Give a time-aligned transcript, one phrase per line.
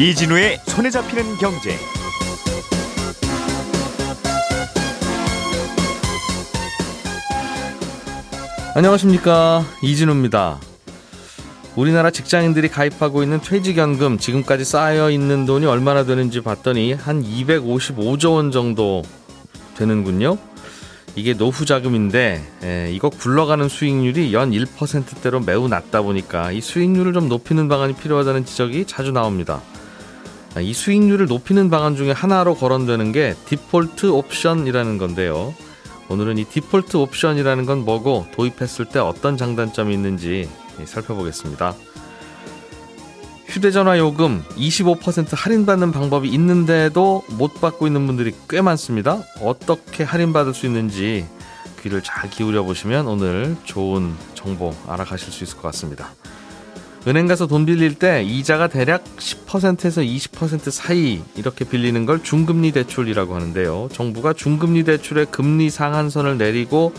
[0.00, 1.76] 이진우의 손에 잡히는 경제.
[8.76, 10.60] 안녕하십니까 이진우입니다.
[11.74, 18.52] 우리나라 직장인들이 가입하고 있는 퇴직연금 지금까지 쌓여 있는 돈이 얼마나 되는지 봤더니 한 255조 원
[18.52, 19.02] 정도
[19.76, 20.38] 되는군요.
[21.16, 27.28] 이게 노후 자금인데 에, 이거 굴러가는 수익률이 연 1%대로 매우 낮다 보니까 이 수익률을 좀
[27.28, 29.60] 높이는 방안이 필요하다는 지적이 자주 나옵니다.
[30.54, 35.54] 아, 이 수익률을 높이는 방안 중에 하나로 거론되는 게 디폴트 옵션이라는 건데요.
[36.08, 40.48] 오늘은 이 디폴트 옵션이라는 건 뭐고 도입했을 때 어떤 장단점이 있는지
[40.84, 41.74] 살펴보겠습니다.
[43.46, 49.22] 휴대전화 요금 25% 할인받는 방법이 있는데도 못 받고 있는 분들이 꽤 많습니다.
[49.40, 51.26] 어떻게 할인받을 수 있는지
[51.82, 56.10] 귀를 잘 기울여 보시면 오늘 좋은 정보 알아가실 수 있을 것 같습니다.
[57.06, 63.34] 은행 가서 돈 빌릴 때 이자가 대략 10%에서 20% 사이 이렇게 빌리는 걸 중금리 대출이라고
[63.34, 63.88] 하는데요.
[63.92, 66.92] 정부가 중금리 대출의 금리 상한선을 내리고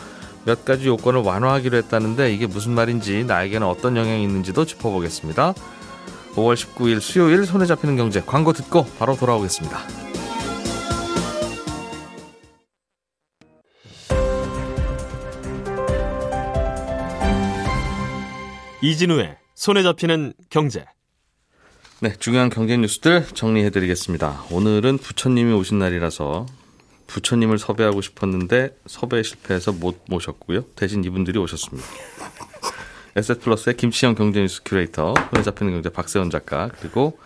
[0.46, 5.54] 몇 가지 요건을 완화하기로 했다는데 이게 무슨 말인지 나에게는 어떤 영향이 있는지도 짚어보겠습니다.
[6.36, 9.80] 5월 19일 수요일 손에 잡히는 경제 광고 듣고 바로 돌아오겠습니다.
[18.82, 20.86] 이진우의 손에 잡히는 경제.
[22.00, 24.44] 네, 중요한 경제 뉴스들 정리해드리겠습니다.
[24.52, 26.46] 오늘은 부처님이 오신 날이라서
[27.08, 30.62] 부처님을 섭외하고 싶었는데 섭외 실패해서 못 모셨고요.
[30.78, 31.86] 대신 이분들이 오셨습니다.
[33.18, 37.20] 에셋플러스의 김치영 경제뉴스 큐레이터, 손에 잡히는 경제 박세원 작가, 그리고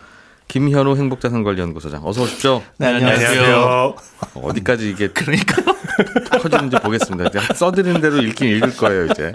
[0.48, 2.04] 김현우 행복자산관리연구소장.
[2.04, 2.64] 어서 오십시오.
[2.78, 3.94] 네, 안녕하세요.
[4.34, 5.62] 어디까지 이게 그러니까
[6.40, 7.54] 커지는지 보겠습니다.
[7.54, 9.32] 써드리는 대로 읽긴 읽을 거예요, 이제.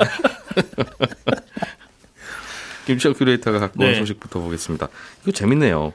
[2.89, 3.99] 김치영 큐레이터가 갖고 온 네.
[3.99, 4.89] 소식부터 보겠습니다.
[5.21, 5.93] 이거 재밌네요.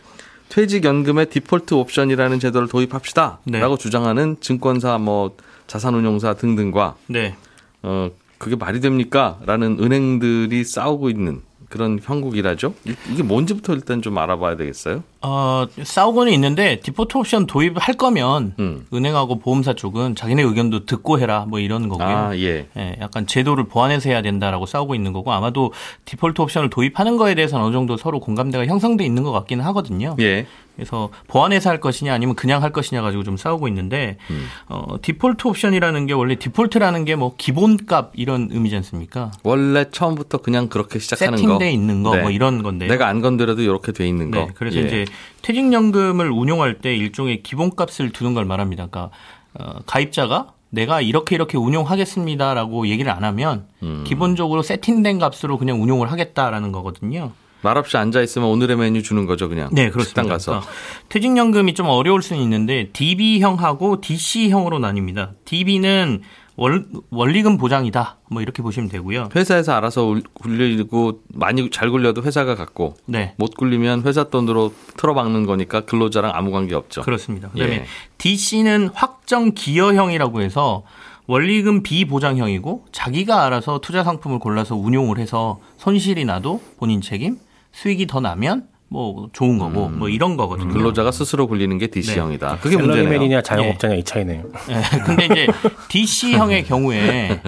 [0.48, 3.40] 퇴직연금의 디폴트 옵션이라는 제도를 도입합시다.
[3.44, 3.58] 네.
[3.58, 5.36] 라고 주장하는 증권사, 뭐,
[5.66, 7.34] 자산운용사 등등과, 네.
[7.82, 9.40] 어, 그게 말이 됩니까?
[9.46, 12.74] 라는 은행들이 싸우고 있는 그런 형국이라죠.
[12.86, 15.02] 이- 이게 뭔지부터 일단 좀 알아봐야 되겠어요.
[15.22, 18.86] 어, 싸우고는 있는데 디폴트 옵션 도입할 거면 음.
[18.92, 22.06] 은행하고 보험사 쪽은 자기네 의견도 듣고 해라 뭐 이런 거고요.
[22.06, 22.66] 아, 예.
[22.76, 25.72] 예, 약간 제도를 보완해서 해야 된다라고 싸우고 있는 거고 아마도
[26.04, 30.16] 디폴트 옵션을 도입하는 거에 대해서는 어느 정도 서로 공감대가 형성돼 있는 것 같기는 하거든요.
[30.20, 30.46] 예.
[30.76, 34.46] 그래서 보완해서 할 것이냐 아니면 그냥 할 것이냐 가지고 좀 싸우고 있는데 음.
[34.68, 39.30] 어, 디폴트 옵션이라는 게 원래 디폴트라는 게 뭐 기본값 이런 의미지 않습니까?
[39.44, 41.36] 원래 처음부터 그냥 그렇게 시작하는 거.
[41.38, 42.22] 세팅돼 있는 거 네.
[42.22, 42.86] 뭐 이런 건데.
[42.88, 44.38] 내가 안 건드려도 이렇게 돼 있는 거.
[44.40, 44.82] 네, 그래서 예.
[44.82, 45.04] 이제
[45.42, 48.88] 퇴직연금을 운용할 때 일종의 기본값을 두는 걸 말합니다.
[48.88, 49.16] 그러니까
[49.54, 54.02] 어, 가입자가 내가 이렇게 이렇게 운용하겠습니다라고 얘기를 안 하면 음.
[54.06, 57.30] 기본적으로 세팅된 값으로 그냥 운용을 하겠다라는 거거든요.
[57.64, 59.70] 말없이 앉아 있으면 오늘의 메뉴 주는 거죠, 그냥.
[59.72, 60.04] 네, 그렇습니다.
[60.04, 60.50] 식당 가서.
[60.52, 60.72] 그러니까
[61.08, 65.30] 퇴직연금이 좀 어려울 수는 있는데 DB형하고 DC형으로 나뉩니다.
[65.46, 66.20] DB는
[66.56, 68.18] 월, 원리금 보장이다.
[68.30, 69.30] 뭐 이렇게 보시면 되고요.
[69.34, 73.34] 회사에서 알아서 울- 굴리고 많이 잘 굴려도 회사가 갖고 네.
[73.38, 77.02] 못 굴리면 회사 돈으로 틀어박는 거니까 근로자랑 아무 관계 없죠.
[77.02, 77.48] 그렇습니다.
[77.48, 77.84] 그다음에 예.
[78.18, 80.84] DC는 확정 기여형이라고 해서
[81.26, 87.38] 원리금 비보장형이고 자기가 알아서 투자 상품을 골라서 운용을 해서 손실이 나도 본인 책임,
[87.74, 90.68] 수익이 더 나면 뭐 좋은 거고 뭐 이런 거거든요.
[90.68, 90.72] 음.
[90.72, 92.58] 근로자가 스스로 굴리는 게 DC형이다.
[92.60, 93.42] 그게 문제네요.
[93.42, 94.44] 자영업자냐 이 차이네요.
[94.70, 95.46] 예, 근데 이제
[95.88, 97.42] DC형의 경우에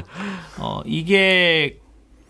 [0.59, 1.79] 어 이게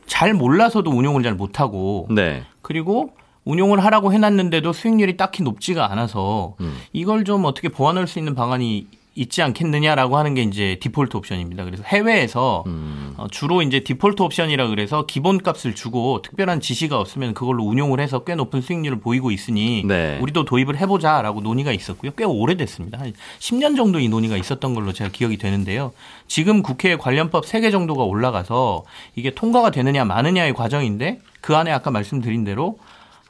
[0.07, 2.45] 잘 몰라서도 운용을 잘 못하고 네.
[2.61, 3.12] 그리고
[3.45, 6.77] 운용을 하라고 해놨는데도 수익률이 딱히 높지가 않아서 음.
[6.93, 11.65] 이걸 좀 어떻게 보완할 수 있는 방안이 있지 않겠느냐라고 하는 게 이제 디폴트 옵션입니다.
[11.65, 13.15] 그래서 해외에서 음.
[13.16, 18.34] 어, 주로 이제 디폴트 옵션이라 그래서 기본값을 주고 특별한 지시가 없으면 그걸로 운용을 해서 꽤
[18.34, 20.19] 높은 수익률을 보이고 있으니 네.
[20.21, 22.12] 우리도 도입을 해보자라고 논의가 있었고요.
[22.16, 22.99] 꽤 오래됐습니다.
[22.99, 25.93] 한 10년 정도 이 논의가 있었던 걸로 제가 기억이 되는데요.
[26.28, 28.84] 지금 국회에 관련법 3개 정도가 올라가서
[29.15, 32.78] 이게 통과가 되느냐 마느냐의 과정인데 그 안에 아까 말씀드린 대로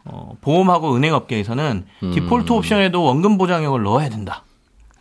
[0.04, 2.12] 어, 보험하고 은행업계에서는 음.
[2.12, 4.45] 디폴트 옵션에도 원금 보장형을 넣어야 된다.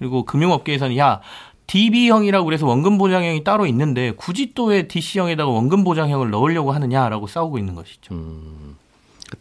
[0.06, 1.22] 그리고 금융업계에서는 야
[1.66, 7.58] DB형이라고 그래서 원금 보장형이 따로 있는데 굳이 또 왜 DC형에다가 원금 보장형을 넣으려고 하느냐라고 싸우고
[7.58, 8.14] 있는 것이죠.
[8.14, 8.76] 음.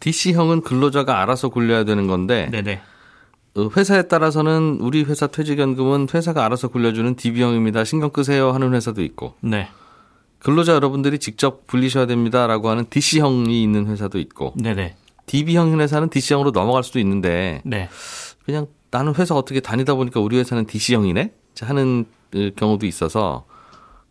[0.01, 2.81] DC형은 근로자가 알아서 굴려야 되는 건데 네네.
[3.57, 7.85] 어, 회사에 따라서는 우리 회사 퇴직연금은 회사가 알아서 굴려주는 DB형입니다.
[7.85, 9.69] 신경 끄세요 하는 회사도 있고 네.
[10.39, 14.97] 근로자 여러분들이 직접 굴리셔야 됩니다라고 하는 DC형이 있는 회사도 있고 네네.
[15.27, 17.89] DB형 회사는 DC형으로 넘어갈 수도 있는데 네.
[18.45, 21.33] 그냥 나는 회사 어떻게 다니다 보니까 우리 회사는 DC형이네
[21.63, 23.45] 하는 어, 경우도 있어서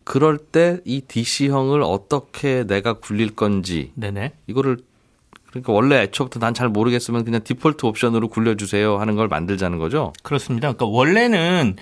[0.04, 4.34] 그럴 때 이 DC형을 어떻게 내가 굴릴 건지 네네.
[4.46, 4.76] 이거를
[5.48, 10.12] 그러니까 원래 애초부터 난 잘 모르겠으면 그냥 디폴트 옵션으로 굴려주세요 하는 걸 만들자는 거죠.
[10.22, 10.70] 그렇습니다.
[10.72, 11.76] 그러니까 원래는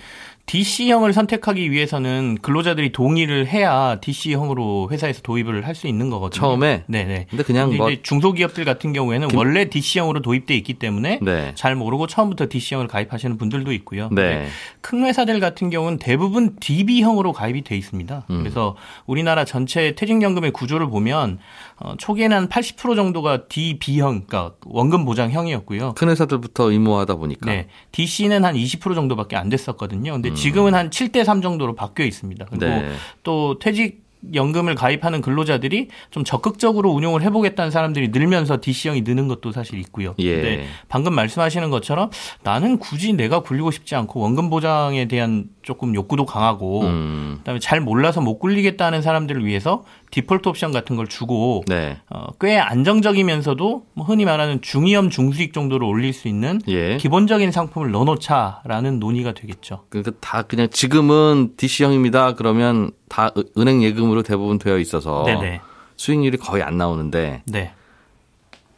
[0.45, 6.39] DC형을 선택하기 위해서는 근로자들이 동의를 해야 DC형으로 회사에서 도입을 할 수 있는 거거든요.
[6.39, 6.83] 처음에?
[6.85, 7.25] 네네.
[7.31, 11.51] 근데 그냥 근데 뭐 이제 중소기업들 같은 경우에는 김- 원래 DC형으로 도입돼 있기 때문에 네.
[11.55, 14.09] 잘 모르고 처음부터 DC형을 가입하시는 분들도 있고요.
[14.11, 14.45] 네.
[14.81, 18.25] 큰 회사들 같은 경우는 대부분 DB형으로 가입이 돼 있습니다.
[18.29, 18.39] 음.
[18.39, 18.75] 그래서
[19.07, 21.39] 우리나라 전체 퇴직연금의 구조를 보면
[21.83, 25.93] 어, 초기에는 한80% 정도가 DB형, 그러니까 원금 보장형이었고요.
[25.95, 27.51] 큰 회사들부터 의무화하다 보니까.
[27.51, 27.67] 네.
[27.91, 30.13] DC는 한 20% 정도밖에 안 됐었거든요.
[30.13, 30.21] 음.
[30.21, 32.45] 근데 지금은 한 7대 3 정도로 바뀌어 있습니다.
[32.45, 32.93] 그리고 네.
[33.23, 34.03] 또 퇴직
[34.33, 40.15] 연금을 가입하는 근로자들이 좀 적극적으로 운용을 해보겠다는 사람들이 늘면서 DC형이 느는 것도 사실 있고요.
[40.19, 40.35] 예.
[40.35, 42.09] 근데 방금 말씀하시는 것처럼
[42.43, 47.35] 나는 굳이 내가 굴리고 싶지 않고 원금 보장에 대한 조금 욕구도 강하고 음.
[47.39, 49.83] 그다음에 잘 몰라서 못 굴리겠다는 사람들을 위해서
[50.13, 51.97] 디폴트 옵션 같은 걸 주고 네.
[52.07, 56.97] 어, 꽤 안정적이면서도 뭐 흔히 말하는 중위험 중수익 정도로 올릴 수 있는 예.
[56.97, 59.85] 기본적인 상품을 넣어놓자라는 논의가 되겠죠.
[59.89, 62.35] 그러니까 다 그냥 지금은 DC형입니다.
[62.35, 65.61] 그러면 다 은- 은행 예금으로 대부분 되어 있어서 네네.
[65.95, 67.71] 수익률이 거의 안 나오는데 네.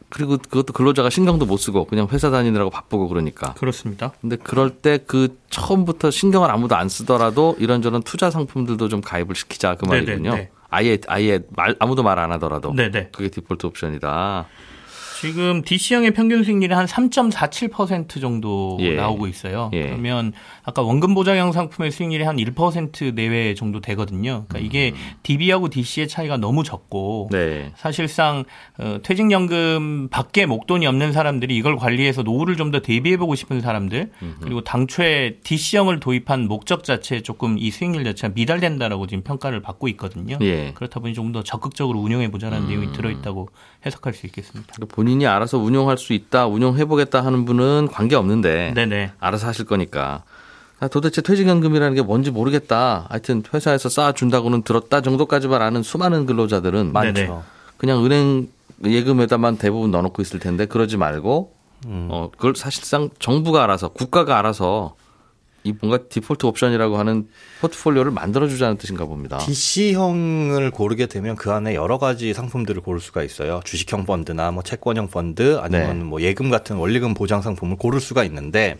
[0.08, 3.52] 그리고 그것도 근로자가 신경도 못 쓰고 그냥 회사 다니느라고 바쁘고 그러니까.
[3.54, 4.12] 그렇습니다.
[4.22, 9.74] 근데 그럴 때 그 처음부터 신경을 아무도 안 쓰더라도 이런저런 투자 상품들도 좀 가입을 시키자
[9.74, 10.34] 그 네네, 말이군요.
[10.34, 10.50] 네.
[10.68, 13.10] 아예 아예 말 아무도 말 안 하더라도 네네.
[13.14, 14.46] 그게 디폴트 옵션이다.
[15.20, 18.94] 지금 DC형의 평균 수익률이 한 3.47% 정도 예.
[18.94, 19.70] 나오고 있어요.
[19.72, 19.86] 예.
[19.86, 20.32] 그러면
[20.62, 24.44] 아까 원금 보장형 상품의 수익률이 한 1% 내외 정도 되거든요.
[24.48, 24.92] 그러니까 이게
[25.22, 27.36] DB하고 DC의 차이가 너무 적고 음.
[27.36, 27.72] 네.
[27.76, 28.44] 사실상
[28.78, 34.10] 어, 퇴직연금 밖에 목돈이 없는 사람들이 이걸 관리해서 노후를 좀 더 대비해보고 싶은 사람들
[34.40, 40.36] 그리고 당초에 DC형을 도입한 목적 자체에 조금 이 수익률 자체가 미달된다라고 지금 평가를 받고 있거든요.
[40.40, 40.72] 예.
[40.74, 43.50] 그렇다 보니 조금 더 적극적으로 운영해보자는 내용이 들어있다고
[43.86, 44.72] 해석할 수 있겠습니다.
[44.74, 49.12] 그러니까 본인이 알아서 운용할 수 있다, 운용해보겠다 하는 분은 관계 없는데 네네.
[49.20, 50.24] 알아서 하실 거니까.
[50.80, 53.06] 아, 도대체 퇴직연금이라는 게 뭔지 모르겠다.
[53.08, 57.30] 하여튼 회사에서 쌓아준다고는 들었다 정도까지만 아는 수많은 근로자들은 네네.
[57.76, 58.48] 그냥 은행
[58.84, 61.52] 예금에다만 대부분 넣어놓고 있을 텐데 그러지 말고
[61.86, 62.08] 음.
[62.10, 64.96] 어 그걸 사실상 정부가 알아서 국가가 알아서
[65.66, 67.28] 이 뭔가 디폴트 옵션이라고 하는
[67.60, 69.38] 포트폴리오를 만들어주자는 뜻인가 봅니다.
[69.38, 73.60] DC형을 고르게 되면 그 안에 여러 가지 상품들을 고를 수가 있어요.
[73.64, 76.04] 주식형 펀드나 뭐 채권형 펀드 아니면 네.
[76.04, 78.76] 뭐 예금 같은 원리금 보장 상품을 고를 수가 있는데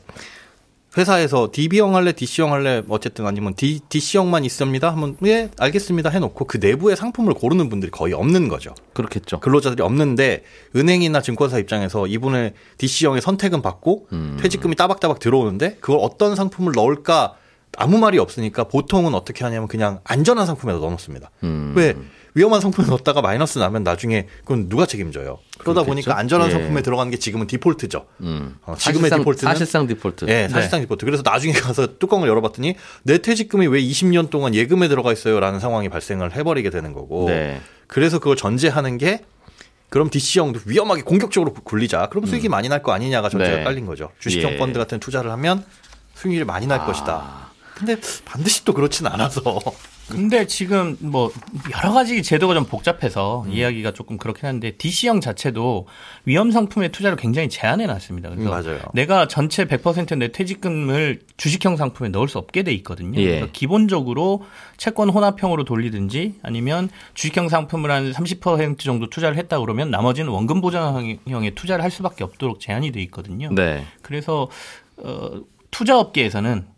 [0.96, 4.90] 회사에서 DB형 할래, DC형 할래, 어쨌든 아니면 D, DC형만 있습니다.
[4.90, 6.10] 하면 예, 알겠습니다.
[6.10, 8.74] 해놓고 그 내부의 상품을 고르는 분들이 거의 없는 거죠.
[8.94, 9.40] 그렇겠죠.
[9.40, 10.42] 근로자들이 없는데
[10.74, 14.38] 은행이나 증권사 입장에서 이분의 DC형의 선택은 받고 음.
[14.40, 17.34] 퇴직금이 따박따박 들어오는데 그걸 어떤 상품을 넣을까
[17.76, 21.30] 아무 말이 없으니까 보통은 어떻게 하냐면 그냥 안전한 상품에다 넣어놓습니다.
[21.44, 21.74] 음.
[21.76, 21.94] 왜
[22.36, 25.38] 위험한 상품에 넣었다가 마이너스 나면 나중에 그건 누가 책임져요?
[25.58, 25.86] 그러다 그렇겠죠.
[25.86, 26.52] 보니까 안전한 예.
[26.52, 28.06] 상품에 들어가는 게 지금은 디폴트죠.
[28.20, 28.56] 음.
[28.66, 30.26] 어, 지금의 사실상, 디폴트는 사실상 디폴트.
[30.28, 31.06] 예, 사실상 디폴트.
[31.06, 36.36] 그래서 나중에 가서 뚜껑을 열어봤더니 내 퇴직금이 왜 20년 동안 예금에 들어가 있어요라는 상황이 발생을
[36.36, 37.24] 해버리게 되는 거고.
[37.30, 37.58] 네.
[37.86, 39.22] 그래서 그걸 전제하는 게
[39.88, 42.08] 그럼 DC형도 위험하게 공격적으로 굴리자.
[42.10, 43.58] 그럼 수익이 많이 날 거 아니냐가 전제가 음.
[43.60, 43.64] 네.
[43.64, 44.10] 깔린 거죠.
[44.18, 44.56] 주식형 예.
[44.58, 45.64] 펀드 같은 투자를 하면
[46.16, 46.84] 수익률이 많이 날 아.
[46.84, 47.46] 것이다.
[47.74, 47.96] 근데
[48.26, 49.58] 반드시 또 그렇진 않아서.
[50.08, 51.32] 근데 지금 뭐
[51.76, 53.52] 여러 가지 제도가 좀 복잡해서 음.
[53.52, 55.86] 이야기가 조금 그렇긴 한데 DC형 자체도
[56.24, 58.30] 위험 상품의 투자를 굉장히 제한해 놨습니다.
[58.30, 58.80] 그래서 음, 맞아요.
[58.94, 63.20] 내가 전체 100%내 퇴직금을 주식형 상품에 넣을 수 없게 돼 있거든요.
[63.20, 63.26] 예.
[63.26, 64.44] 그래서 기본적으로
[64.76, 71.50] 채권 혼합형으로 돌리든지 아니면 주식형 상품을 한 30% 정도 투자를 했다 그러면 나머지는 원금 보장형에
[71.54, 73.50] 투자를 할 수밖에 없도록 제한이 돼 있거든요.
[73.52, 73.84] 네.
[74.02, 74.48] 그래서
[74.98, 75.40] 어,
[75.70, 76.75] 투자 업계에서는 어,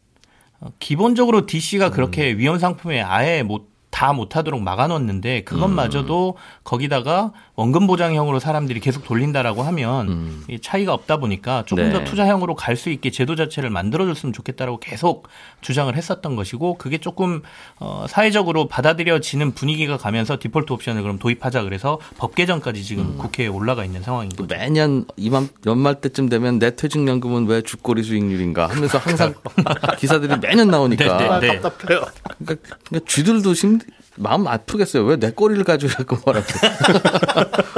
[0.78, 2.38] 기본적으로 DC가 그렇게 음.
[2.38, 6.40] 위험 상품에 아예 못 다 못하도록 막아놓는데 그것마저도 음.
[6.62, 10.44] 거기다가 원금 보장형으로 사람들이 계속 돌린다라고 하면 음.
[10.46, 11.92] 이 차이가 없다 보니까 조금 네.
[11.92, 15.26] 더 투자형으로 갈 수 있게 제도 자체를 만들어줬으면 좋겠다라고 계속
[15.62, 17.42] 주장을 했었던 것이고 그게 조금
[17.80, 23.18] 어, 사회적으로 받아들여지는 분위기가 가면서 디폴트 옵션을 그럼 도입하자 그래서 법 개정까지 지금 음.
[23.18, 24.54] 국회에 올라가 있는 상황인 또 거죠.
[24.54, 29.34] 매년 이맘 연말 때쯤 되면 내 퇴직연금은 왜 죽거리 수익률인가 하면서 항상
[29.98, 31.60] 기사들이 매년 나오니까 네, 네, 네.
[31.60, 32.04] 답답해요.
[32.38, 33.80] 그러니까, 그러니까 쥐들도 심
[34.18, 35.04] 마음 아프겠어요.
[35.04, 36.46] 왜 내 꼬리를 가지고 자꾸 뭐라고.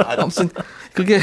[0.05, 0.49] 아무튼
[0.93, 1.19] 그게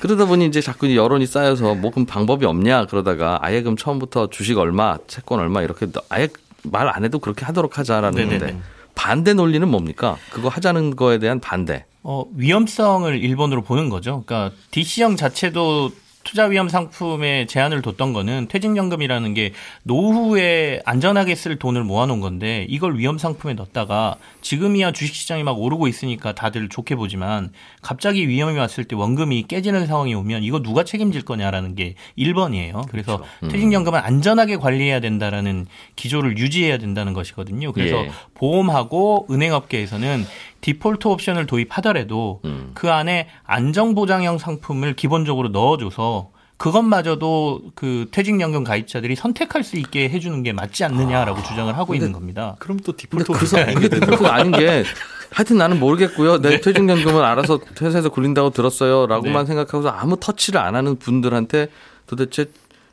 [0.00, 4.58] 그러다 보니 이제 자꾸 여론이 쌓여서 뭐 그럼 방법이 없냐 그러다가 아예 그럼 처음부터 주식
[4.58, 6.28] 얼마, 채권 얼마 이렇게 너- 아예
[6.62, 8.38] 말 안 해도 그렇게 하도록 하자라는 네네네.
[8.38, 8.60] 건데
[8.94, 10.16] 반대 논리는 뭡니까?
[10.30, 11.84] 그거 하자는 거에 대한 반대.
[12.02, 14.22] 어, 위험성을 일본으로 보는 거죠.
[14.26, 15.90] 그러니까 DC형 자체도
[16.30, 22.96] 투자 위험 상품에 제한을 뒀던 거는 퇴직연금이라는 게 노후에 안전하게 쓸 돈을 모아놓은 건데 이걸
[22.96, 27.50] 위험 상품에 넣었다가 지금이야 주식시장이 막 오르고 있으니까 다들 좋게 보지만
[27.82, 32.88] 갑자기 위험이 왔을 때 원금이 깨지는 상황이 오면 이거 누가 책임질 거냐라는 게 1번이에요.
[32.88, 33.52] 그래서 그렇죠.
[33.52, 37.72] 퇴직연금은 안전하게 관리해야 된다라는 기조를 유지해야 된다는 것이거든요.
[37.72, 38.12] 그래서 예.
[38.34, 40.24] 보험하고 은행업계에서는
[40.60, 42.72] 디폴트 옵션을 도입하더라도 음.
[42.74, 50.52] 그 안에 안정보장형 상품을 기본적으로 넣어줘서 그것마저도 그 퇴직연금 가입자들이 선택할 수 있게 해주는 게
[50.52, 52.56] 맞지 않느냐라고 주장을 하고 있는 겁니다.
[52.58, 54.84] 그럼 또 근데 디폴트 그, 서- 그게 디폴트가 아닌 게
[55.32, 56.42] 하여튼 나는 모르겠고요.
[56.42, 59.06] 내 퇴직연금은 알아서 회사에서 굴린다고 들었어요.
[59.06, 59.46] 라고만 네.
[59.46, 61.68] 생각하고서 아무 터치를 안 하는 분들한테
[62.06, 62.50] 도대체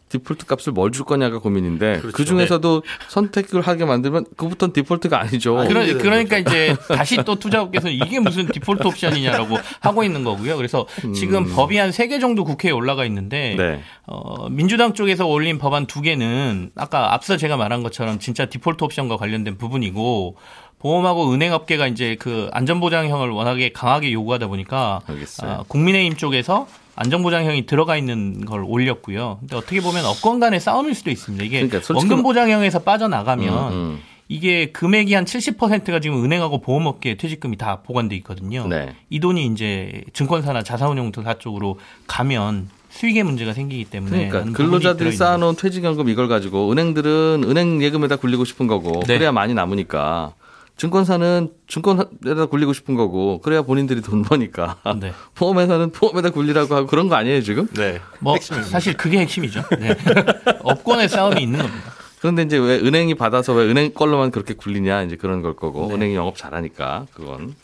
[0.09, 2.15] 디폴트 값을 뭘 줄 거냐가 고민인데 그렇죠.
[2.15, 5.55] 그 중에서도 선택을 하게 만들면 그부터는 디폴트가 아니죠.
[5.67, 10.55] 그러, 되는 그러니까 이제 다시 또 투자업계에서 이게 무슨 디폴트 옵션이냐라고 하고 있는 거고요.
[10.57, 13.57] 그래서 지금 법이 한 세 개 정도 국회에 올라가 있는데 음.
[13.57, 13.81] 네.
[14.05, 19.17] 어, 민주당 쪽에서 올린 법안 두 개는 아까 앞서 제가 말한 것처럼 진짜 디폴트 옵션과
[19.17, 20.35] 관련된 부분이고
[20.79, 25.51] 보험하고 은행업계가 이제 그 안전보장형을 워낙에 강하게 요구하다 보니까 알겠어요.
[25.51, 26.67] 아, 국민의힘 쪽에서
[26.98, 29.38] 안전보장형이 들어가 있는 걸 올렸고요.
[29.39, 31.46] 근데 어떻게 보면 업권 간의 싸움일 수도 있습니다.
[31.46, 34.00] 이게 그러니까 원금보장형에서 빠져나가면 음, 음.
[34.27, 38.68] 이게 금액이 한 70%가 지금 은행하고 보험업계 퇴직금이 다 보관돼 있거든요.
[38.68, 38.96] 네.
[39.10, 46.10] 이 돈이 이제 증권사나 자산운용사 쪽으로 가면 수익의 문제가 생기기 때문에 그러니까 근로자들이 쌓아놓은 퇴직연금
[46.10, 49.18] 이걸 가지고 은행들은 은행 예금에다 굴리고 싶은 거고 네.
[49.18, 50.34] 그래야 많이 남으니까
[50.77, 54.77] 증권사는 증권에다 굴리고 싶은 거고 그래야 본인들이 돈 버니까.
[55.00, 55.12] 네.
[55.34, 57.67] 보험회사는 보험에다 굴리라고 하고 그런 거 아니에요 지금?
[57.74, 58.00] 네.
[58.19, 58.69] 뭐 핵심입니다.
[58.69, 59.63] 사실 그게 핵심이죠.
[59.79, 59.96] 네.
[60.62, 61.93] 업권의 싸움이 있는 겁니다.
[62.19, 65.57] 그런데 이제 왜 은행이 받아서 왜 은행 걸로만 그렇게 굴리냐 이제 그런 걸 네.
[65.60, 67.55] 거고 은행이 영업 잘하니까 그건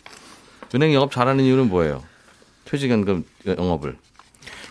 [0.73, 2.03] 은행이 영업 잘하는 이유는 뭐예요?
[2.65, 3.97] 퇴직연금 영업을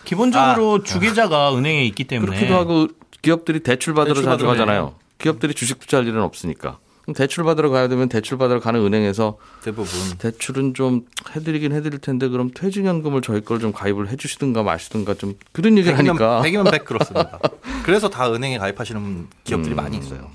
[0.03, 2.35] 기본적으로 주계자가 은행에 있기 때문에 아.
[2.35, 2.87] 그렇기도 하고
[3.21, 4.95] 기업들이 대출 받으러 대출 자주 가잖아요.
[5.17, 6.77] 기업들이 주식 투자할 일은 없으니까.
[7.15, 11.05] 대출 받으러 가야 되면 대출 받으러 가는 은행에서 대부분 대출은 좀
[11.35, 16.41] 해드리긴 해드릴 텐데 그럼 퇴직연금을 저희 걸 좀 가입을 해주시든가 마시든가 좀 그런 얘기를 하니까
[16.43, 17.39] 100이면 100 그렇습니다.
[17.85, 19.77] 그래서 다 은행에 가입하시는 기업들이 음.
[19.77, 20.29] 많이 있어요.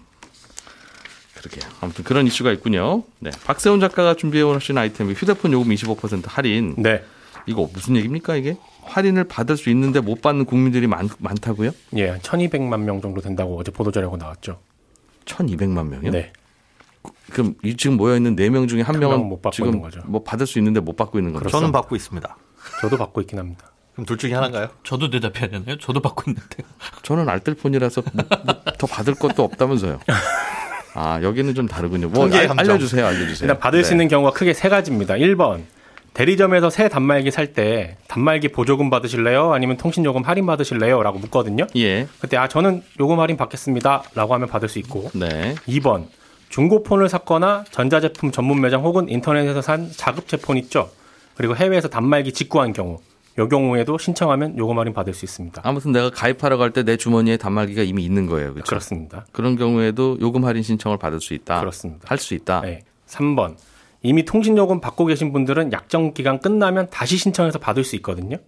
[1.37, 1.71] 그러게요.
[1.81, 3.05] 아무튼 그런 이슈가 있군요.
[3.21, 3.31] 네.
[3.45, 6.75] 박세훈 작가가 준비해 오신 아이템이 휴대폰 요금 25% 할인.
[6.79, 7.03] 네.
[7.47, 8.57] 이거 무슨 얘기입니까 이게?
[8.85, 11.71] 할인을 받을 수 있는데 못 받는 국민들이 많, 많다고요?
[11.97, 14.59] 예, 한 1200만 명 정도 된다고 어제 보도자료가 나왔죠.
[15.27, 16.11] 1,200만 명이요?
[16.11, 16.33] 네.
[17.33, 20.01] 그럼 이 지금 모여 있는 네 명 중에 한한 명은 못 받고 지금 있는 거죠.
[20.07, 21.49] 뭐 받을 수 있는데 못 받고 있는 거죠.
[21.49, 22.37] 저는 받고 있습니다.
[22.81, 23.71] 저도 받고 있긴 합니다.
[23.93, 24.69] 그럼 둘 중에 하나인가요?
[24.85, 25.77] 저도 대답해야 되나요?
[25.79, 26.57] 저도 받고 있는데.
[27.03, 29.99] 저는 알뜰폰이라서 뭐, 뭐 더 받을 것도 없다면서요.
[30.95, 32.09] 아 여기는 좀 다르군요.
[32.09, 32.71] 뭐 통계의 알, 함정.
[32.75, 33.47] 알려주세요, 알려주세요.
[33.49, 33.95] 일단 받을 수 네.
[33.97, 35.15] 있는 경우가 크게 세 가지입니다.
[35.15, 35.63] 1번.
[36.15, 39.53] 대리점에서 새 단말기 살 때 단말기 보조금 받으실래요?
[39.53, 41.01] 아니면 통신 요금 할인 받으실래요?
[41.03, 41.67] 라고 묻거든요.
[41.77, 44.03] 예, 그때 아 저는 요금 할인 받겠습니다.
[44.15, 46.07] 라고 하면 받을 수 있고 네, 2번.
[46.49, 50.91] 중고폰을 샀거나 전자제품 전문 매장 혹은 인터넷에서 산 자급제 폰 있죠.
[51.37, 52.99] 그리고 해외에서 단말기 직구한 경우
[53.39, 55.63] 요 경우에도 신청하면 요금 할인 받을 수 있습니다.
[55.65, 58.69] 아무튼 내가 가입하러 갈 때 내 주머니에 단말기가 이미 있는 거예요, 그렇죠?
[58.69, 59.27] 그렇습니다.
[59.31, 61.61] 그런 경우에도 요금 할인 신청을 받을 수 있다.
[61.61, 62.05] 그렇습니다.
[62.09, 62.63] 할 수 있다.
[62.63, 62.83] 네.
[63.07, 63.55] 3번.
[64.03, 68.39] 이미 통신요금 받고 계신 분들은 약정 기간 끝나면 다시 신청해서 받을 수 있거든요.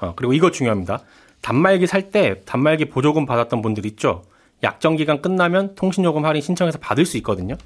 [0.00, 1.00] 어, 그리고 이거 중요합니다.
[1.42, 4.22] 단말기 살 때 단말기 보조금 받았던 분들 있죠.
[4.62, 7.56] 약정 기간 끝나면 통신요금 할인 신청해서 받을 수 있거든요.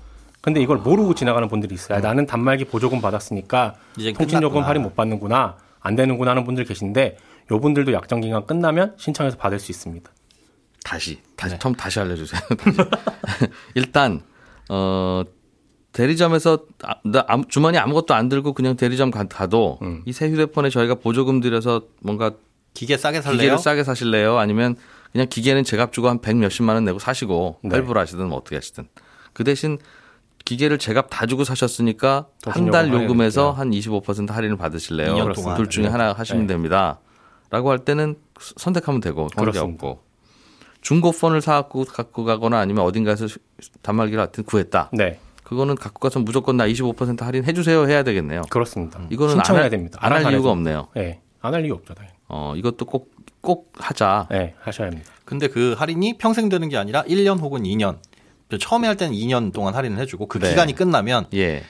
[0.41, 1.99] 근데 이걸 모르고 지나가는 분들이 있어요.
[1.99, 4.67] 아, 나는 단말기 보조금 받았으니까 통신요금 끝났구나.
[4.67, 5.57] 할인 못 받는구나.
[5.81, 7.17] 안 되는구나 하는 분들 계신데
[7.51, 10.11] 요 분들도 약정 기간 끝나면 신청해서 받을 수 있습니다.
[10.85, 11.59] 다시 다시 네.
[11.59, 12.41] 처음 다시 알려 주세요.
[12.59, 12.79] 다시.
[13.75, 14.23] 일단
[14.69, 15.25] 어
[15.93, 20.03] 대리점에서 아, 나 주머니 아무것도 안 들고 그냥 대리점 가, 도 음.
[20.07, 22.33] 이새 휴대폰에 저희가 보조금 들여서 뭔가
[22.75, 23.39] 기계 싸게 살래요?
[23.39, 24.39] 기계를 싸게 사실래요?
[24.39, 24.77] 아니면
[25.17, 27.71] 그냥 기계는 제값 주고 한 백 몇십만 원 내고 사시고 네.
[27.71, 28.87] 할부로 하시든 뭐 어떻게 하시든
[29.33, 29.79] 그 대신
[30.45, 33.51] 기계를 제값 다 주고 사셨으니까 더한달 요금에서.
[33.53, 35.15] 한 25% 할인을 받으실래요?
[35.15, 35.57] 2년 동안.
[35.57, 35.89] 둘 중에 네.
[35.91, 36.53] 하나 하시면 네.
[36.53, 37.01] 됩니다.
[37.51, 39.59] 라고 할 때는 선택하면 되고 관계.
[39.59, 40.03] 없고
[40.83, 43.27] 중고 폰을 사갖고 갖고 가거나 아니면 어딘가에서
[43.83, 44.91] 단말기를 하여튼 구했다.
[44.93, 48.43] 네, 그거는 갖고 가서 무조건 나 25% 할인 해주세요 해야 되겠네요.
[48.51, 49.01] 그렇습니다.
[49.11, 49.99] 이거는 신청해야 안 할, 됩니다.
[50.03, 50.51] 안 할 이유가 해야죠.
[50.51, 50.89] 없네요.
[50.95, 52.15] 네, 안 할 이유 없죠, 당연히.
[52.29, 54.29] 어, 이것도 꼭, 꼭 하자.
[54.31, 55.11] 네, 하셔야 합니다.
[55.25, 57.97] 근데 그 할인이 평생 되는 게 아니라 1년 혹은 2년.
[58.61, 60.51] 처음에 할 때는 2년 동안 할인을 해주고 그 네.
[60.51, 61.65] 기간이 끝나면 예.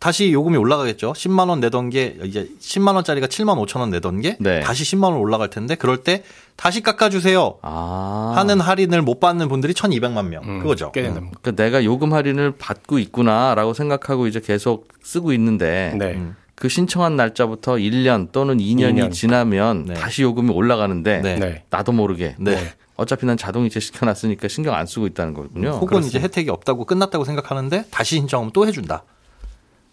[0.00, 1.12] 다시 요금이 올라가겠죠.
[1.12, 4.60] 10만 원 내던 게 이제 10만 원짜리가 7만 5천 원 내던 게 네.
[4.60, 6.22] 다시 10만 원 올라갈 텐데 그럴 때
[6.56, 8.32] 다시 깎아주세요 아.
[8.36, 10.92] 하는 할인을 못 받는 분들이 1,200만 명 음, 그거죠.
[10.92, 11.38] 꽤 된답니다.
[11.42, 16.12] 그러니까 내가 요금 할인을 받고 있구나라고 생각하고 이제 계속 쓰고 있는데 네.
[16.12, 16.36] 음.
[16.58, 19.12] 그 신청한 날짜부터 1년 또는 2년이 2년.
[19.12, 19.94] 지나면 네.
[19.94, 21.36] 다시 요금이 올라가는데 네.
[21.36, 21.64] 네.
[21.70, 22.74] 나도 모르게 네.
[22.96, 25.70] 어차피 난 자동이체 시켜놨으니까 신경 안 쓰고 있다는 거군요.
[25.70, 29.04] 혹은 이제 혜택이 없다고 끝났다고 생각하는데 다시 신청하면 또 해준다.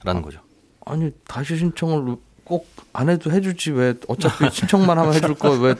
[0.04, 0.40] 라는 거죠.
[0.86, 5.76] 아니 다시 신청을 꼭 안 해도 해주지 왜 어차피 신청만 하면 해줄 거 왜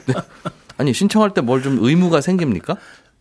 [0.76, 2.76] 아니 신청할 때 뭘 좀 의무가 생깁니까?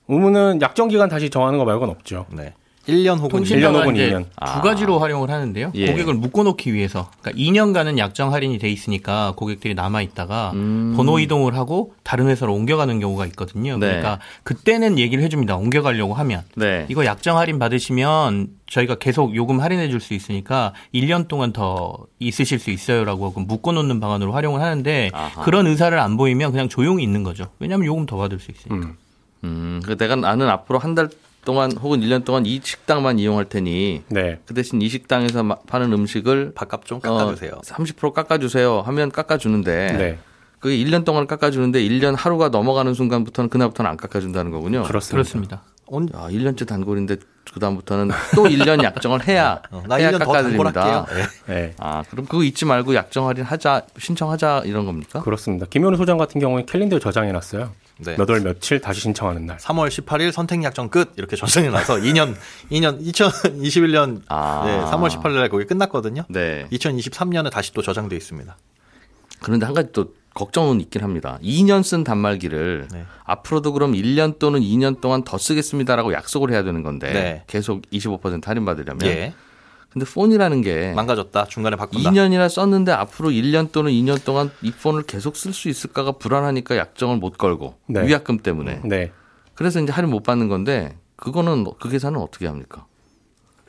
[0.07, 2.25] 의무는 약정 기간 다시 정하는 거 말고는 없죠.
[2.31, 2.53] 네.
[2.87, 4.25] 1년 혹은 통신- 1년 1년 혹은 이제 2년.
[4.35, 4.55] 아.
[4.55, 5.71] 두 가지로 활용을 하는데요.
[5.75, 5.87] 예.
[5.91, 7.09] 고객을 묶어놓기 위해서.
[7.21, 10.93] 그러니까 2년간은 약정 할인이 돼 있으니까 고객들이 남아 있다가 음.
[10.95, 13.77] 번호 이동을 하고 다른 회사로 옮겨가는 경우가 있거든요.
[13.77, 13.87] 네.
[13.87, 15.55] 그러니까 그때는 얘기를 해줍니다.
[15.55, 16.85] 옮겨가려고 하면 네.
[16.89, 22.59] 이거 약정 할인 받으시면 저희가 계속 요금 할인해 줄 수 있으니까 1년 동안 더 있으실
[22.59, 25.43] 수 있어요라고 그 묶어놓는 방안으로 활용을 하는데 아하.
[25.43, 27.47] 그런 의사를 안 보이면 그냥 조용히 있는 거죠.
[27.59, 28.87] 왜냐하면 요금 더 받을 수 있으니까.
[28.87, 28.97] 음.
[29.43, 31.09] 음, 그 내가 나는 앞으로 한 달
[31.45, 34.39] 동안 혹은 1년 동안 이 식당만 이용할 테니 네.
[34.45, 37.51] 그 대신 이 식당에서 마- 파는 음식을 밥값 좀 깎아주세요.
[37.53, 40.17] 어, 30% 깎아주세요 하면 깎아주는데 네.
[40.59, 44.83] 그게 1년 동안 깎아주는데 1년 하루가 넘어가는 순간부터는 그날부터는 안 깎아준다는 거군요.
[44.83, 45.13] 그렇습니다.
[45.15, 45.61] 그렇습니다.
[45.87, 47.17] 온- 야, 1년째 단골인데
[47.53, 51.05] 그다음부터는 또 1년 약정을 해야 어, 나 해야 1년 더 깎아드립니다.
[51.45, 51.53] 네.
[51.53, 51.73] 네.
[51.77, 55.21] 아, 그럼 그거 잊지 말고 약정 할인 하자, 신청하자 이런 겁니까?
[55.21, 55.67] 그렇습니다.
[55.69, 57.69] 김현우 소장 같은 경우에 캘린더에 저장해 놨어요.
[57.97, 58.15] 네.
[58.17, 59.57] 몇월 며칠 다시 신청하는 날.
[59.57, 62.35] 3월 18일 선택 약정 끝 이렇게 전송이 나서 2년
[62.71, 64.63] 2년 2021년 아.
[64.65, 66.23] 네, 3월 18일 날 거기 끝났거든요.
[66.29, 66.67] 네.
[66.71, 68.57] 2023년에 다시 또 저장돼 있습니다.
[69.41, 71.39] 그런데 한 가지 또 걱정은 있긴 합니다.
[71.41, 73.05] 2년 쓴 단말기를 네.
[73.23, 77.43] 앞으로도 그럼 1년 또는 2년 동안 더 쓰겠습니다라고 약속을 해야 되는 건데 네.
[77.47, 79.33] 계속 25% 할인 받으려면 예.
[79.95, 81.45] 근데 폰이라는 게 망가졌다.
[81.45, 82.09] 중간에 바꾼다.
[82.11, 87.15] 2년이나 썼는데 앞으로 1년 또는 2년 동안 이 폰을 계속 쓸 수 있을까가 불안하니까 약정을
[87.15, 88.05] 못 걸고 네.
[88.05, 89.13] 위약금 때문에 네.
[89.53, 92.85] 그래서 이제 할인 못 받는 건데 그거는 그 계산은 어떻게 합니까?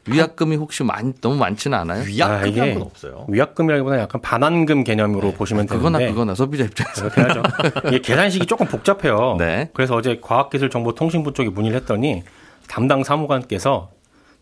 [0.08, 2.02] 위약금이 혹시 많, 너무 많지는 않아요?
[2.04, 3.26] 위약금이 건 없어요.
[3.28, 5.76] 위약금이라기보다 약간 반환금 개념으로 보시면 네.
[5.76, 7.42] 그거나 되는데 그거나 소비자 입장에서 그렇게 하죠.
[7.86, 9.36] 이게 계산식이 조금 복잡해요.
[9.38, 9.70] 네.
[9.74, 12.24] 그래서 어제 과학기술정보통신부 쪽에 문의를 했더니
[12.66, 13.90] 담당 사무관께서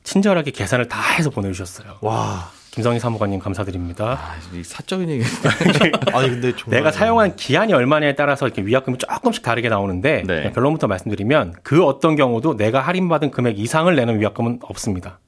[0.09, 1.95] 친절하게 계산을 다 해서 보내주셨어요.
[2.03, 2.51] 와.
[2.71, 4.19] 김성희 사무관님 감사드립니다.
[4.21, 5.23] 아, 이 사적인 얘기
[6.13, 10.51] 아니 근데 정말 내가 사용한 기한이 얼마냐에 따라서 이렇게 위약금이 조금씩 다르게 나오는데 네.
[10.53, 15.21] 결론부터 말씀드리면 그 어떤 경우도 내가 할인받은 금액 이상을 내는 위약금은 없습니다.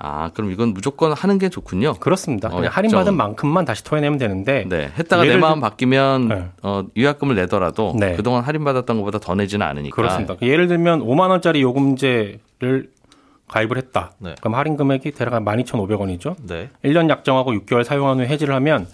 [0.00, 1.94] 아 그럼 이건 무조건 하는 게 좋군요.
[1.94, 2.48] 그렇습니다.
[2.48, 2.72] 어, 그냥.
[2.74, 6.48] 할인받은 만큼만 다시 토해내면 되는데 네, 했다가 내 마음 들- 바뀌면 네.
[6.62, 8.16] 어, 위약금을 내더라도 네.
[8.16, 9.94] 그동안 할인받았던 것보다 더 내지는 않으니까.
[9.94, 10.34] 그렇습니다.
[10.42, 12.90] 예를 들면 5만 원짜리 요금제를
[13.50, 14.12] 가입을 했다.
[14.18, 14.34] 네.
[14.40, 16.36] 그럼 할인 금액이 대략 한 12,500원이죠.
[16.46, 16.70] 네.
[16.84, 18.86] 1년 약정하고 6개월 사용한 후 해지를 하면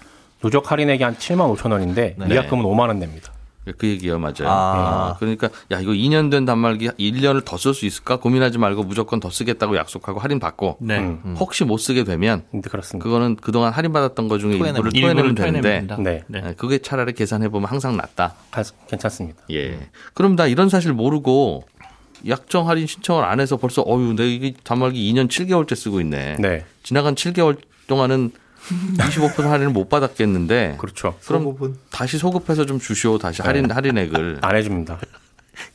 [0.42, 2.27] 누적 할인액이 한 7만 5천 원인데 네.
[2.29, 3.33] 위약금은 5만 원 냅니다.
[3.79, 4.47] 그 얘기예요, 맞아요.
[4.47, 4.53] 아.
[4.53, 9.19] 아, 그러니까 야 이거 2년 된 단말기 1년을 더 쓸 수 있을까 고민하지 말고 무조건
[9.19, 10.99] 더 쓰겠다고 약속하고 할인 받고 네.
[11.01, 11.35] 음.
[11.37, 13.03] 혹시 못 쓰게 되면 근데 그렇습니다.
[13.03, 15.97] 그거는 그동안 할인 받았던 것 중에 토해내면 일부를 토해내면 되는데.
[16.01, 16.23] 네.
[16.29, 16.40] 네.
[16.42, 18.35] 네, 그게 차라리 계산해 보면 항상 낫다.
[18.53, 19.42] 가- 괜찮습니다.
[19.51, 19.81] 예.
[20.14, 21.64] 그럼 나 이런 사실 모르고
[22.27, 26.37] 약정 할인 신청을 안 해서 벌써 어유 내가 이게 단말기 2년 7개월째 쓰고 있네.
[26.39, 26.65] 네.
[26.83, 28.31] 지나간 7개월 동안은
[28.99, 31.17] 25% 할인을 못 받았겠는데 그렇죠.
[31.27, 33.49] 그럼 부분 다시 소급해서 좀 주시오 다시 네.
[33.49, 34.99] 할인 할인액을 안 해줍니다.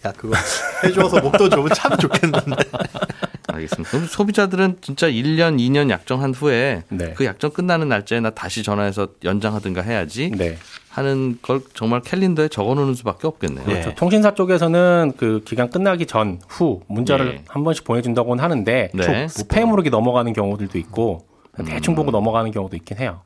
[0.05, 0.35] 야 그거
[0.83, 2.55] 해줘서 목돈 주면 참 좋겠는데.
[3.47, 3.89] 알겠습니다.
[3.89, 7.13] 그럼 소비자들은 진짜 1년 2년 약정한 후에 네.
[7.15, 10.57] 그 약정 끝나는 날짜에 나 다시 전화해서 연장하든가 해야지 네.
[10.91, 13.65] 하는 걸 정말 캘린더에 적어놓는 수밖에 없겠네요.
[13.65, 13.73] 네.
[13.73, 13.95] 그렇죠.
[13.95, 17.43] 통신사 쪽에서는 그 기간 끝나기 전, 후 문자를 예.
[17.47, 19.25] 한 번씩 보내준다고는 하는데 네.
[19.27, 21.25] 스팸으로 넘어가는 경우들도 있고
[21.65, 23.21] 대충 보고 넘어가는 경우도 있긴 해요.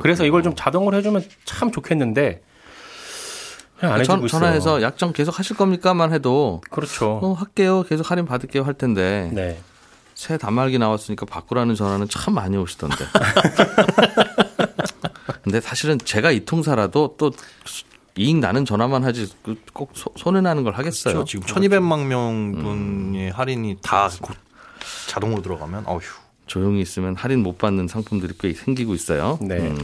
[0.00, 2.42] 그래서 이걸 좀 자동으로 해주면 참 좋겠는데
[4.04, 4.26] 전.
[4.26, 7.18] 전화해서 약정 계속 하실 겁니까만 해도 그렇죠.
[7.22, 7.84] 어, 할게요.
[7.88, 9.58] 계속 할인 받을게요 할 텐데 네.
[10.14, 12.96] 새 단말기 나왔으니까 바꾸라는 전화는 참 많이 오시던데.
[15.42, 17.32] 근데 사실은 제가 이 통사라도 또
[18.16, 21.14] 이익 나는 전화만 하지 그꼭 소- 손해 나는 걸 하겠어요.
[21.14, 21.40] 그렇죠.
[21.40, 24.36] 지금 1200만 명분의 할인이 다곧
[25.06, 26.00] 자동으로 들어가면 어휴.
[26.46, 29.38] 조용히 있으면 할인 못 받는 상품들이 꽤 생기고 있어요.
[29.42, 29.48] 음.
[29.48, 29.74] 네.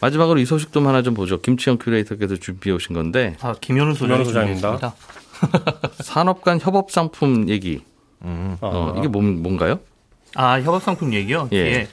[0.00, 1.40] 마지막으로 이 소식 좀 하나 좀 보죠.
[1.40, 4.94] 김치영 큐레이터께서 준비해 오신 건데 아, 김현우 소장입니다.
[6.02, 7.82] 산업 간 협업 상품 얘기.
[8.22, 8.56] 음.
[8.60, 9.80] 어, 이게 뭔, 뭔가요?
[10.34, 11.48] 아, 협업 상품 얘기요?
[11.52, 11.56] 예.
[11.56, 11.88] 예.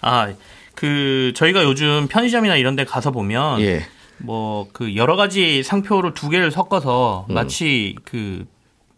[0.00, 0.32] 아,
[0.78, 3.84] 그, 저희가 요즘 편의점이나 이런 데 가서 보면, 예.
[4.18, 7.34] 뭐, 그, 여러 가지 상표를 두 개를 섞어서 음.
[7.34, 8.46] 마치 그,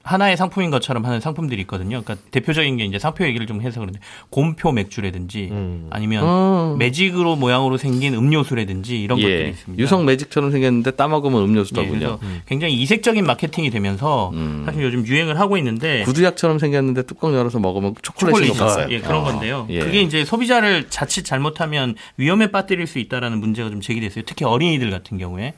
[0.03, 2.03] 하나의 상품인 것처럼 하는 상품들이 있거든요.
[2.03, 5.51] 그러니까 대표적인 게 이제 상표 얘기를 좀 해서 그런데 곰표 맥주라든지
[5.91, 6.77] 아니면 어.
[6.79, 9.49] 매직으로 모양으로 생긴 음료수라든지 이런 것들이 예.
[9.49, 9.83] 있습니다.
[9.83, 12.19] 유성 매직처럼 생겼는데 따먹으면 예, 음료수더군요.
[12.19, 14.63] 그래서 굉장히 이색적인 마케팅이 되면서 음.
[14.65, 18.95] 사실 요즘 유행을 하고 있는데 구두약처럼 생겼는데 뚜껑 열어서 먹으면 초콜릿인 것 초콜릿 같아요.
[18.95, 19.67] 예, 그런 건데요.
[19.69, 19.81] 예.
[19.81, 24.25] 그게 이제 소비자를 자칫 잘못하면 위험에 빠뜨릴 수 있다라는 문제가 좀 제기됐어요.
[24.27, 25.55] 특히 어린이들 같은 경우에.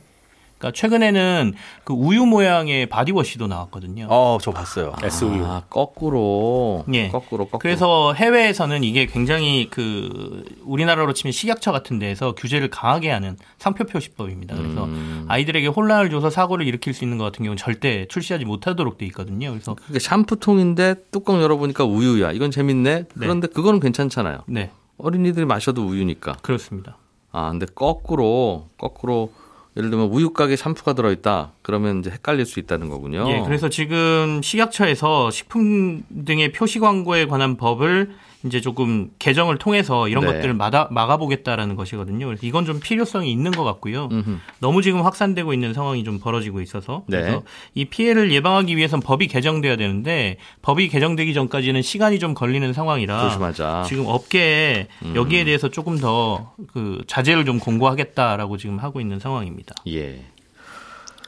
[0.63, 4.07] 그러니까 최근에는 그 우유 모양의 바디워시도 나왔거든요.
[4.09, 4.93] 어, 저 봤어요.
[5.03, 5.45] SUU.
[5.45, 6.85] 아, 거꾸로.
[6.95, 7.09] 예.
[7.09, 7.59] 거꾸로, 거꾸로.
[7.59, 14.57] 그래서 해외에서는 이게 굉장히 그 우리나라로 치면 식약처 같은 데에서 규제를 강하게 하는 상표 표시법입니다.
[14.57, 15.25] 그래서 음.
[15.29, 19.51] 아이들에게 혼란을 줘서 사고를 일으킬 수 있는 것 같은 경우는 절대 출시하지 못하도록 돼 있거든요.
[19.51, 22.31] 그래서 그게 샴푸통인데 뚜껑 열어보니까 우유야.
[22.33, 23.07] 이건 재밌네.
[23.19, 24.45] 그런데 그거는 괜찮잖아요.
[24.47, 26.37] 네 어린이들이 마셔도 우유니까.
[26.43, 26.99] 그렇습니다.
[27.33, 29.33] 아, 근데 거꾸로, 거꾸로,
[29.77, 31.53] 예를 들면 우유 가게 샴푸가 들어있다.
[31.63, 33.25] 그러면 이제 헷갈릴 수 있다는 거군요.
[33.29, 38.11] 예, 그래서 지금 식약처에서 식품 등의 표시 광고에 관한 법을
[38.45, 40.33] 이제 조금 개정을 통해서 이런 네.
[40.33, 42.27] 것들을 막아, 막아보겠다라는 것이거든요.
[42.27, 44.09] 그래서 이건 좀 필요성이 있는 것 같고요.
[44.11, 44.39] 음흠.
[44.59, 47.21] 너무 지금 확산되고 있는 상황이 좀 벌어지고 있어서 네.
[47.21, 47.43] 그래서
[47.75, 53.85] 이 피해를 예방하기 위해선 법이 개정돼야 되는데 법이 개정되기 전까지는 시간이 좀 걸리는 상황이라 조심하자.
[53.87, 55.15] 지금 업계에 음.
[55.15, 59.75] 여기에 대해서 조금 더 그 자제를 좀 공고하겠다라고 지금 하고 있는 상황입니다.
[59.89, 60.25] 예.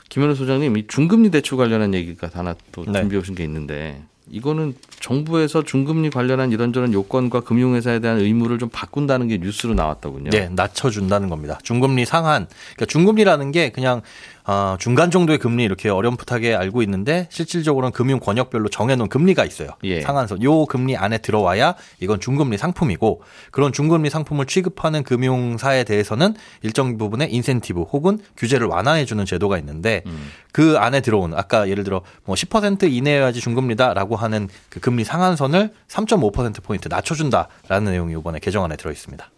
[0.09, 3.01] 김현우 소장님, 이 중금리 대출 관련한 얘기가 하나 또 네.
[3.01, 9.29] 준비해 오신 게 있는데 이거는 정부에서 중금리 관련한 이런저런 요건과 금융회사에 대한 의무를 좀 바꾼다는
[9.29, 10.31] 게 뉴스로 나왔더군요.
[10.31, 11.59] 네, 낮춰준다는 겁니다.
[11.63, 12.47] 중금리 상한.
[12.75, 14.01] 그러니까 중금리라는 게 그냥
[14.47, 19.71] 어, 중간 정도의 금리 이렇게 어렴풋하게 알고 있는데 실질적으로는 금융 권역별로 정해놓은 금리가 있어요.
[19.85, 20.03] 예.
[20.03, 20.43] 상한선.
[20.43, 27.33] 요 금리 안에 들어와야 이건 중금리 상품이고 그런 중금리 상품을 취급하는 금융사에 대해서는 일정 부분의
[27.33, 30.31] 인센티브 혹은 규제를 완화해주는 제도가 있는데 음.
[30.53, 36.63] 그 안에 들어온 아까 예를 들어 뭐 10% 이내여야지 중금리다라고 하는 그 금리 상한선을 3.5%
[36.63, 39.31] 포인트 낮춰준다라는 내용이 이번에 개정안에 들어 있습니다.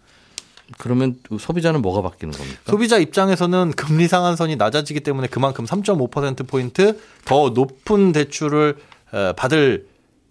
[0.79, 2.61] 그러면 소비자는 뭐가 바뀌는 겁니까?
[2.67, 8.77] 소비자 입장에서는 금리 상한선이 낮아지기 때문에 그만큼 3.5% 포인트 더 높은 대출을
[9.13, 9.87] 어, 받을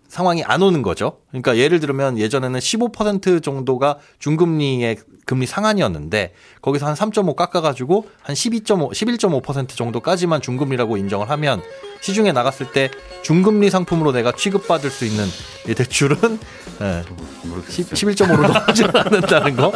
[0.07, 1.19] 상황이 안 오는 거죠.
[1.29, 8.91] 그러니까 예를 들면 예전에는 15% 정도가 중금리의 금리 상한이었는데 거기서 한 3.5 깎아가지고 한 12.5,
[8.91, 11.61] 11.5% 정도까지만 중금리라고 인정을 하면
[12.01, 12.91] 시중에 나갔을 때
[13.23, 15.25] 중금리 상품으로 내가 취급받을 수 있는
[15.67, 16.39] 이 대출은
[16.81, 17.03] 예,
[17.43, 19.73] 11.5로 넘지 않는다는 거.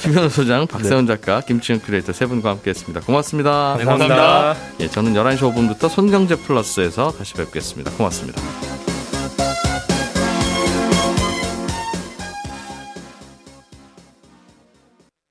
[0.00, 3.00] 김현우 소장, 박세훈 작가, 김치현 큐레이터 세 분과 함께했습니다.
[3.00, 3.76] 고맙습니다.
[3.78, 4.56] 네, 감사합니다.
[4.80, 7.90] 예, 저는 11시 5분부터 손경제 플러스에서 다시 뵙겠습니다.
[7.92, 8.40] 고맙습니다.